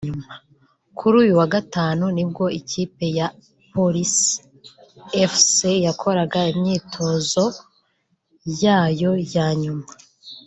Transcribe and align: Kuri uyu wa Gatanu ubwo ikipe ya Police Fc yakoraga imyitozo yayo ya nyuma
Kuri 0.97 1.15
uyu 1.23 1.33
wa 1.39 1.47
Gatanu 1.53 2.03
ubwo 2.23 2.43
ikipe 2.59 3.05
ya 3.17 3.27
Police 3.73 4.21
Fc 5.31 5.55
yakoraga 5.85 6.39
imyitozo 6.53 7.43
yayo 8.63 9.11
ya 9.33 9.47
nyuma 9.61 9.85